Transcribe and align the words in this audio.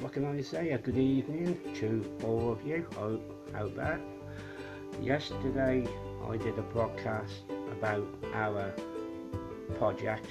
what 0.00 0.14
can 0.14 0.24
I 0.24 0.40
say? 0.40 0.70
A 0.70 0.78
good 0.78 0.96
evening 0.96 1.58
to 1.74 2.10
all 2.24 2.52
of 2.52 2.66
you 2.66 2.86
out 3.54 3.76
there. 3.76 4.00
Yesterday 5.02 5.86
I 6.26 6.36
did 6.38 6.58
a 6.58 6.62
broadcast 6.62 7.42
about 7.70 8.06
our 8.32 8.72
project, 9.76 10.26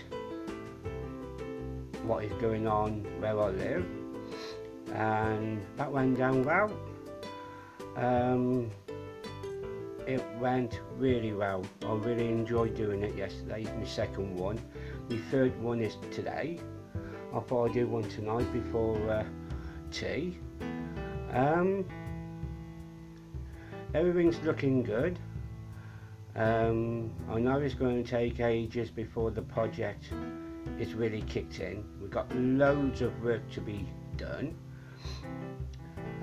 what 2.04 2.24
is 2.24 2.32
going 2.42 2.68
on 2.68 3.05
where 3.21 3.39
I 3.39 3.50
live, 3.50 3.86
and 4.93 5.61
that 5.78 5.92
went 5.92 6.18
down 6.18 6.43
well. 6.43 6.71
Um, 7.96 8.71
it 10.07 10.24
went 10.39 10.82
really 10.97 11.33
well. 11.33 11.64
I 11.86 11.93
really 11.93 12.28
enjoyed 12.28 12.75
doing 12.75 13.04
it 13.04 13.15
yesterday. 13.15 13.65
My 13.78 13.86
second 13.86 14.36
one. 14.36 14.60
My 15.10 15.18
third 15.29 15.60
one 15.61 15.79
is 15.79 15.97
today. 16.11 16.60
I 17.36 17.39
thought 17.42 17.70
I'd 17.70 17.74
do 17.74 17.88
one 17.88 18.10
tonight 18.10 18.51
before 18.51 18.97
uh, 19.07 19.24
tea. 19.92 20.38
Um, 21.32 21.86
everything's 23.93 24.39
looking 24.42 24.84
good. 24.84 25.20
Um, 26.36 27.11
I 27.30 27.39
know 27.39 27.57
it's 27.60 27.74
going 27.74 28.04
to 28.04 28.10
take 28.10 28.39
ages 28.39 28.89
before 28.89 29.32
the 29.32 29.42
project 29.42 30.06
is 30.80 30.94
really 30.94 31.21
kicked 31.24 31.60
in. 31.60 31.83
We've 32.02 32.11
got 32.11 32.33
loads 32.36 33.02
of 33.02 33.22
work 33.22 33.50
to 33.52 33.61
be 33.61 33.88
done. 34.16 34.56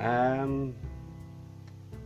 Um, 0.00 0.74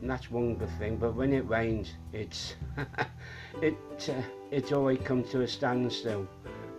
that's 0.02 0.30
one 0.30 0.56
good 0.56 0.70
thing, 0.78 0.96
but 0.96 1.14
when 1.14 1.32
it 1.32 1.46
rains, 1.48 1.92
it's 2.12 2.54
it 3.62 3.76
uh, 4.08 4.22
it's 4.50 4.72
always 4.72 4.98
come 5.04 5.22
to 5.24 5.42
a 5.42 5.48
standstill 5.48 6.26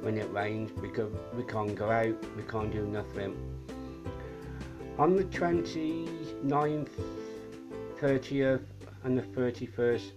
when 0.02 0.18
it 0.18 0.32
rains 0.32 0.72
because 0.82 1.14
we 1.36 1.44
can't 1.44 1.76
go 1.76 1.92
out, 1.92 2.16
we 2.36 2.44
can't 2.44 2.72
do 2.72 2.86
nothing. 2.88 3.38
On 5.02 5.16
the 5.16 5.24
29th, 5.24 6.90
30th 8.00 8.62
and 9.04 9.18
the 9.18 9.24
31st 9.24 10.12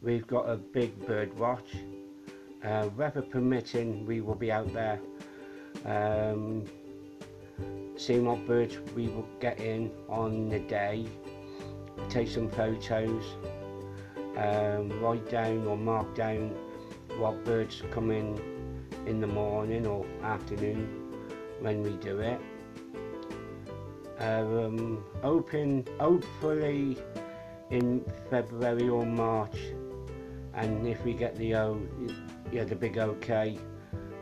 we've 0.00 0.28
got 0.28 0.48
a 0.48 0.56
big 0.56 0.96
bird 1.08 1.36
watch. 1.36 1.74
Uh, 2.64 2.88
weather 2.96 3.20
permitting 3.20 4.06
we 4.06 4.20
will 4.20 4.36
be 4.36 4.52
out 4.52 4.72
there 4.72 5.00
um, 5.86 6.64
seeing 7.96 8.26
what 8.26 8.46
birds 8.46 8.78
we 8.94 9.08
will 9.08 9.28
get 9.40 9.58
in 9.58 9.90
on 10.08 10.48
the 10.48 10.60
day, 10.60 11.04
take 12.08 12.28
some 12.28 12.48
photos, 12.48 13.24
um, 14.36 15.02
write 15.02 15.28
down 15.28 15.66
or 15.66 15.76
mark 15.76 16.14
down 16.14 16.54
what 17.18 17.44
birds 17.44 17.82
come 17.90 18.12
in 18.12 18.40
in 19.08 19.20
the 19.20 19.26
morning 19.26 19.84
or 19.84 20.06
afternoon 20.22 20.86
when 21.58 21.82
we 21.82 21.90
do 21.96 22.20
it. 22.20 22.40
Um, 24.20 25.02
open 25.22 25.86
hopefully 25.98 26.98
in 27.70 28.04
February 28.28 28.88
or 28.88 29.06
March 29.06 29.56
and 30.54 30.86
if 30.86 31.02
we 31.04 31.14
get 31.14 31.36
the 31.36 31.54
O, 31.54 31.80
yeah, 32.52 32.64
the 32.64 32.76
big 32.76 32.98
OK 32.98 33.58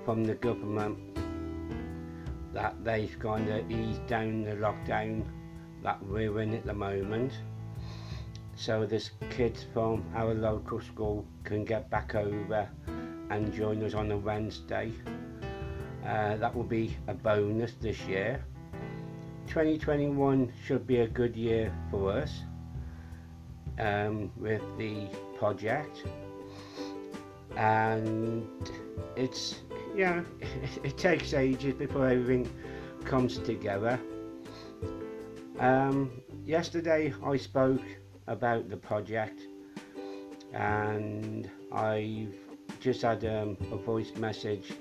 from 0.05 0.25
the 0.25 0.37
government 0.37 0.99
that 2.55 2.83
they've 2.85 3.19
kind 3.19 3.49
of 3.49 3.71
eased 3.71 4.07
down 4.07 4.45
the 4.45 4.53
lockdown 4.53 5.25
that 5.83 6.01
we're 6.07 6.41
in 6.41 6.55
at 6.55 6.65
the 6.65 6.75
moment 6.75 7.33
so 8.59 8.85
this 8.85 9.13
kids 9.31 9.67
from 9.73 10.05
our 10.17 10.35
local 10.35 10.81
school 10.81 11.25
can 11.45 11.65
get 11.65 11.89
back 11.91 12.17
over 12.17 12.69
and 13.31 13.53
join 13.55 13.83
us 13.85 13.95
on 13.95 14.11
a 14.11 14.17
Wednesday. 14.17 14.91
Uh, 16.05 16.37
that 16.37 16.55
will 16.55 16.65
be 16.65 16.97
a 17.07 17.15
bonus 17.15 17.75
this 17.81 18.01
year. 18.03 18.45
2021 19.49 20.53
should 20.65 20.87
be 20.87 20.99
a 20.99 21.09
good 21.09 21.35
year 21.35 21.73
for 21.91 22.13
us 22.13 22.43
um, 23.79 24.31
with 24.37 24.61
the 24.77 25.07
project. 25.39 26.05
And 27.57 28.47
it's 29.17 29.57
yeah 29.97 30.23
it 30.85 30.99
takes 30.99 31.33
ages 31.33 31.75
before 31.75 32.09
everything 32.09 32.49
comes 33.05 33.39
together. 33.39 33.99
Um, 35.59 36.21
yesterday 36.45 37.15
I 37.25 37.37
spoke 37.39 37.83
about 38.27 38.69
the 38.69 38.77
project 38.77 39.41
and 40.53 41.51
I've 41.73 42.35
just 42.81 43.01
had 43.03 43.25
um, 43.25 43.57
a 43.73 43.77
voice 43.77 44.15
message 44.17 44.73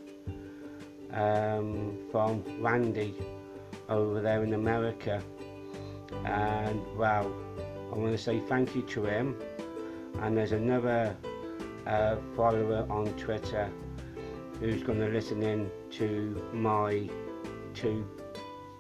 um, 1.14 1.98
from 2.12 2.44
Randy 2.62 3.16
over 3.90 4.22
there 4.22 4.44
in 4.44 4.54
America. 4.54 5.22
And 6.26 6.82
wow 6.98 7.32
I 7.92 7.96
want 7.96 8.12
to 8.12 8.18
say 8.18 8.40
thank 8.40 8.76
you 8.76 8.82
to 8.84 9.06
him. 9.06 9.36
And 10.22 10.38
there's 10.38 10.52
another 10.52 11.16
uh, 11.86 12.18
follower 12.36 12.86
on 12.90 13.08
Twitter 13.14 13.70
who's 14.60 14.84
going 14.84 15.00
to 15.00 15.08
listen 15.08 15.42
in 15.42 15.72
to 15.92 16.50
my 16.54 17.10
two 17.74 18.08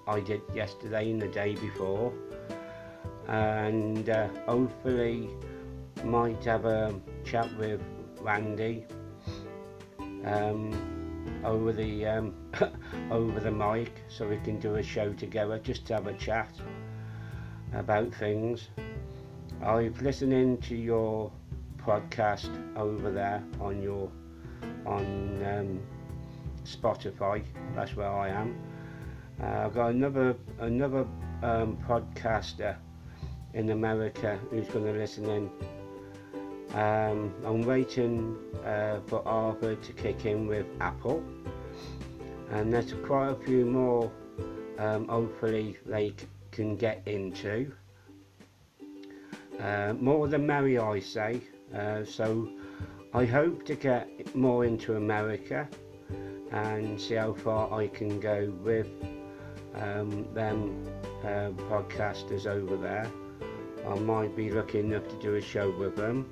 I 0.07 0.19
did 0.19 0.41
yesterday 0.53 1.11
and 1.11 1.21
the 1.21 1.27
day 1.27 1.55
before. 1.55 2.13
And 3.27 4.09
uh, 4.09 4.27
hopefully 4.45 5.29
might 6.03 6.43
have 6.45 6.65
a 6.65 6.93
chat 7.25 7.49
with 7.57 7.81
Randy. 8.21 8.85
Um, 10.25 10.96
over 11.43 11.71
the 11.71 12.05
um, 12.05 12.33
over 13.11 13.39
the 13.39 13.51
mic 13.51 14.03
so 14.07 14.27
we 14.27 14.37
can 14.37 14.59
do 14.59 14.75
a 14.75 14.83
show 14.83 15.13
together 15.13 15.59
just 15.59 15.85
to 15.87 15.93
have 15.93 16.07
a 16.07 16.13
chat 16.13 16.51
about 17.73 18.13
things. 18.13 18.69
I've 19.61 20.01
listened 20.01 20.33
in 20.33 20.57
to 20.57 20.75
your 20.75 21.31
podcast 21.77 22.51
over 22.75 23.11
there 23.11 23.43
on 23.59 23.81
your 23.81 24.11
on 24.85 25.43
um, 25.45 25.79
Spotify. 26.63 27.43
That's 27.75 27.95
where 27.95 28.09
I 28.09 28.29
am. 28.29 28.59
Uh, 29.41 29.65
I've 29.65 29.73
got 29.73 29.91
another 29.91 30.35
another 30.59 31.05
um, 31.43 31.77
podcaster 31.87 32.75
in 33.53 33.69
America 33.71 34.39
who's 34.49 34.67
going 34.67 34.85
to 34.85 34.91
listen 34.91 35.25
in. 35.29 35.49
Um, 36.73 37.33
I'm 37.45 37.61
waiting 37.61 38.37
uh, 38.65 38.99
for 39.07 39.27
Anchor 39.27 39.75
to 39.75 39.93
kick 39.93 40.25
in 40.25 40.47
with 40.47 40.65
Apple, 40.79 41.23
and 42.51 42.73
there's 42.73 42.93
quite 43.05 43.29
a 43.29 43.35
few 43.35 43.65
more. 43.65 44.11
Um, 44.77 45.07
hopefully, 45.07 45.77
they 45.85 46.13
can 46.51 46.75
get 46.75 47.01
into. 47.07 47.71
Uh, 49.59 49.93
more 49.99 50.27
than 50.27 50.45
merry, 50.45 50.77
I 50.77 50.99
say. 50.99 51.41
Uh, 51.73 52.03
so, 52.03 52.49
I 53.13 53.25
hope 53.25 53.65
to 53.65 53.75
get 53.75 54.35
more 54.35 54.65
into 54.65 54.95
America 54.97 55.67
and 56.51 56.99
see 56.99 57.15
how 57.15 57.33
far 57.33 57.73
I 57.73 57.87
can 57.87 58.19
go 58.19 58.53
with 58.63 58.87
um, 59.73 60.27
them 60.33 60.85
uh, 61.23 61.49
podcasters 61.69 62.45
over 62.45 62.77
there. 62.77 63.09
I 63.87 63.95
might 63.99 64.35
be 64.35 64.51
lucky 64.51 64.79
enough 64.79 65.07
to 65.07 65.15
do 65.15 65.35
a 65.35 65.41
show 65.41 65.71
with 65.77 65.95
them. 65.95 66.29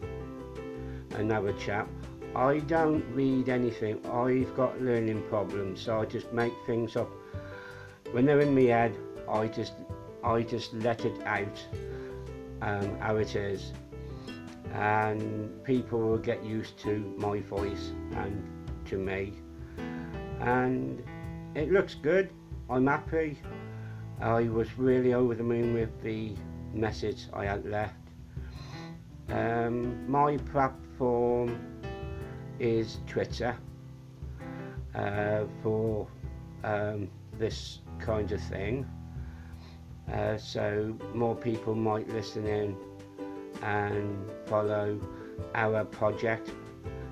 Another 1.17 1.53
chap. 1.53 1.87
I 2.35 2.59
don't 2.59 3.05
read 3.13 3.47
anything. 3.47 4.05
I've 4.05 4.53
got 4.57 4.81
learning 4.81 5.23
problems, 5.29 5.79
so 5.79 6.01
I 6.01 6.05
just 6.05 6.33
make 6.33 6.51
things 6.67 6.97
up. 6.97 7.09
When 8.11 8.25
they're 8.25 8.41
in 8.41 8.53
my 8.53 8.63
head, 8.63 8.97
I 9.29 9.47
just 9.47 9.73
I 10.23 10.41
just 10.41 10.73
let 10.73 11.05
it 11.05 11.21
out 11.25 11.63
um, 12.61 12.99
how 12.99 13.15
it 13.15 13.35
is, 13.37 13.71
and 14.73 15.63
people 15.63 15.99
will 15.99 16.17
get 16.17 16.43
used 16.43 16.77
to 16.79 17.13
my 17.17 17.39
voice 17.39 17.91
and 18.15 18.43
to 18.87 18.97
me, 18.97 19.33
and 20.41 21.01
it 21.56 21.71
looks 21.71 21.95
good. 21.95 22.29
I'm 22.69 22.88
happy. 22.88 23.39
I 24.19 24.44
was 24.44 24.77
really 24.77 25.13
over 25.13 25.33
the 25.33 25.44
moon 25.44 25.73
with 25.73 26.01
the 26.01 26.35
message 26.73 27.27
I 27.31 27.45
had 27.45 27.65
left. 27.65 27.95
Um, 29.29 30.09
my 30.09 30.38
platform 30.95 31.59
is 32.59 33.00
Twitter 33.06 33.56
uh, 34.94 35.44
for 35.62 36.07
um, 36.63 37.09
this 37.38 37.80
kind 38.00 38.31
of 38.31 38.42
thing. 38.42 38.86
Uh, 40.12 40.38
so 40.38 40.95
more 41.13 41.36
people 41.36 41.75
might 41.75 42.07
listen 42.09 42.47
in 42.47 42.77
and 43.62 44.30
follow 44.45 45.00
our 45.56 45.83
project. 45.83 46.51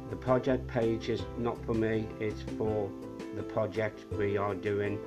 The 0.10 0.16
project 0.16 0.68
page 0.68 1.10
is 1.10 1.24
not 1.38 1.58
for 1.66 1.74
me, 1.74 2.08
it's 2.20 2.42
for 2.58 2.90
the 3.36 3.44
project 3.44 4.06
we 4.14 4.38
are 4.38 4.56
doing 4.56 5.00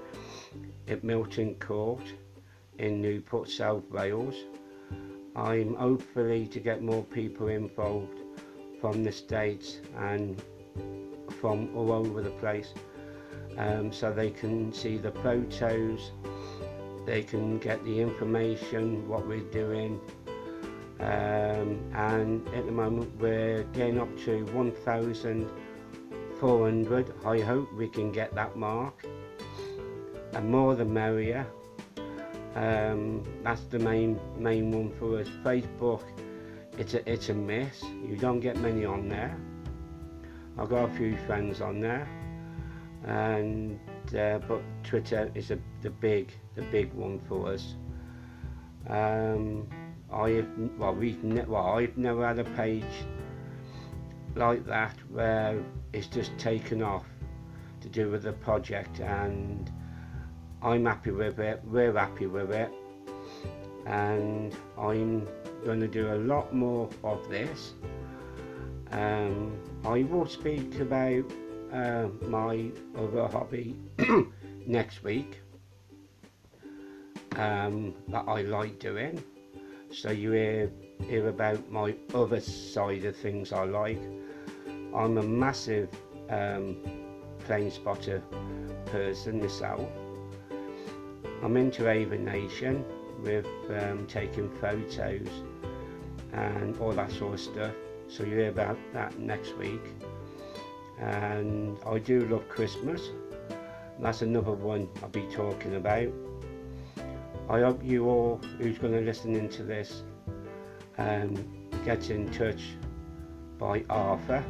at 0.88 1.02
Milton 1.02 1.54
Court 1.54 2.02
in 2.78 3.00
Newport, 3.00 3.48
South 3.48 3.88
Wales. 3.90 4.34
I'm 5.34 5.74
hopefully 5.74 6.46
to 6.48 6.60
get 6.60 6.82
more 6.82 7.04
people 7.04 7.48
involved 7.48 8.20
from 8.86 9.02
the 9.02 9.10
States 9.10 9.80
and 9.98 10.40
from 11.40 11.76
all 11.76 11.90
over 11.90 12.22
the 12.22 12.30
place 12.30 12.72
um, 13.58 13.92
so 13.92 14.12
they 14.12 14.30
can 14.30 14.72
see 14.72 14.96
the 14.96 15.10
photos 15.10 16.12
they 17.06 17.22
can 17.22 17.58
get 17.58 17.82
the 17.84 18.00
information, 18.00 19.08
what 19.08 19.26
we're 19.28 19.48
doing. 19.50 20.00
Um, 20.98 21.78
and 21.94 22.48
at 22.48 22.66
the 22.66 22.72
moment 22.72 23.16
we're 23.20 23.62
getting 23.72 24.00
up 24.00 24.08
to 24.24 24.44
1,400. 24.46 27.14
I 27.24 27.40
hope 27.40 27.72
we 27.74 27.88
can 27.88 28.10
get 28.10 28.34
that 28.34 28.56
mark. 28.56 29.06
And 30.32 30.50
more 30.50 30.74
the 30.74 30.84
merrier. 30.84 31.46
Um, 32.56 33.22
that's 33.44 33.62
the 33.64 33.78
main 33.78 34.18
main 34.36 34.72
one 34.72 34.90
for 34.98 35.20
us. 35.20 35.28
Facebook, 35.44 36.02
it's 36.78 36.94
a 36.94 37.10
it's 37.10 37.28
a 37.28 37.34
miss. 37.34 37.82
You 37.82 38.16
don't 38.16 38.40
get 38.40 38.56
many 38.58 38.84
on 38.84 39.08
there. 39.08 39.36
I've 40.58 40.68
got 40.68 40.88
a 40.90 40.92
few 40.94 41.16
friends 41.26 41.60
on 41.60 41.80
there, 41.80 42.08
and 43.04 43.78
uh, 44.14 44.38
but 44.46 44.62
Twitter 44.82 45.30
is 45.34 45.50
a, 45.50 45.58
the 45.82 45.90
big 45.90 46.32
the 46.54 46.62
big 46.62 46.92
one 46.92 47.20
for 47.28 47.52
us. 47.52 47.74
Um, 48.88 49.66
I 50.12 50.44
well 50.78 50.94
we've 50.94 51.22
ne- 51.24 51.44
well 51.44 51.66
I've 51.66 51.96
never 51.96 52.26
had 52.26 52.38
a 52.38 52.44
page 52.44 52.84
like 54.34 54.64
that 54.66 54.96
where 55.10 55.62
it's 55.92 56.06
just 56.06 56.36
taken 56.38 56.82
off 56.82 57.06
to 57.80 57.88
do 57.88 58.10
with 58.10 58.22
the 58.22 58.32
project 58.32 59.00
and 59.00 59.70
I'm 60.62 60.84
happy 60.84 61.10
with 61.10 61.40
it 61.40 61.60
we're 61.64 61.92
happy 61.92 62.26
with 62.26 62.50
it 62.50 62.70
and 63.86 64.54
I'm 64.78 65.26
going 65.66 65.80
to 65.80 65.88
do 65.88 66.14
a 66.14 66.18
lot 66.18 66.54
more 66.54 66.88
of 67.02 67.28
this 67.28 67.74
um, 68.92 69.58
I 69.84 70.04
will 70.04 70.26
speak 70.26 70.78
about 70.78 71.24
uh, 71.72 72.06
my 72.28 72.70
other 72.96 73.26
hobby 73.26 73.76
next 74.66 75.02
week 75.02 75.40
um, 77.36 77.94
that 78.08 78.24
I 78.28 78.42
like 78.42 78.78
doing. 78.78 79.22
So 79.90 80.10
you 80.10 80.32
hear, 80.32 80.70
hear 81.02 81.28
about 81.28 81.68
my 81.70 81.96
other 82.14 82.40
side 82.40 83.04
of 83.04 83.16
things 83.16 83.52
I 83.52 83.64
like. 83.64 84.02
I'm 84.94 85.18
a 85.18 85.22
massive 85.22 85.88
um, 86.30 86.76
plane 87.40 87.72
spotter 87.72 88.22
person 88.86 89.40
myself. 89.40 89.88
I'm 91.42 91.56
into 91.56 91.88
aviation 91.88 92.84
with 93.22 93.46
um, 93.80 94.06
taking 94.06 94.48
photos 94.60 95.28
and 96.36 96.78
all 96.78 96.92
that 96.92 97.10
sort 97.10 97.34
of 97.34 97.40
stuff. 97.40 97.72
So 98.08 98.22
you 98.22 98.36
hear 98.36 98.48
about 98.50 98.78
that 98.92 99.18
next 99.18 99.56
week 99.56 99.82
and 101.00 101.78
I 101.86 101.98
do 101.98 102.20
love 102.26 102.48
Christmas. 102.48 103.10
That's 103.98 104.22
another 104.22 104.52
one 104.52 104.88
I'll 105.02 105.08
be 105.08 105.26
talking 105.32 105.76
about. 105.76 106.08
I 107.48 107.60
hope 107.60 107.82
you 107.82 108.08
all 108.08 108.40
who's 108.58 108.78
going 108.78 108.92
to 108.92 109.00
listen 109.00 109.34
into 109.34 109.62
this 109.62 110.02
um, 110.98 111.34
get 111.84 112.10
in 112.10 112.30
touch 112.30 112.62
by 113.58 113.84
Anchor. 113.90 114.44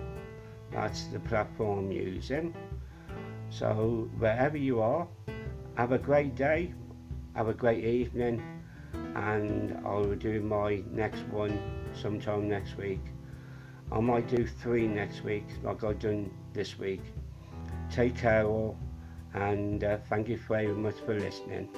That's 0.72 1.04
the 1.06 1.20
platform 1.20 1.92
using. 1.92 2.54
So 3.50 4.08
wherever 4.18 4.56
you 4.56 4.80
are, 4.80 5.06
have 5.76 5.92
a 5.92 5.98
great 5.98 6.34
day, 6.34 6.74
have 7.34 7.48
a 7.48 7.54
great 7.54 7.84
evening, 7.84 8.42
and 9.16 9.78
I 9.86 9.94
will 9.94 10.14
do 10.14 10.40
my 10.42 10.82
next 10.92 11.22
one 11.28 11.58
sometime 11.94 12.48
next 12.48 12.76
week. 12.76 13.00
I 13.90 14.00
might 14.00 14.28
do 14.28 14.46
three 14.46 14.86
next 14.86 15.24
week 15.24 15.44
like 15.62 15.82
I've 15.84 15.98
done 15.98 16.30
this 16.52 16.78
week. 16.78 17.00
Take 17.90 18.16
care 18.16 18.44
all 18.44 18.78
and 19.32 19.82
uh, 19.82 19.98
thank 20.08 20.28
you 20.28 20.36
very 20.36 20.68
much 20.68 20.96
for 21.06 21.18
listening. 21.18 21.68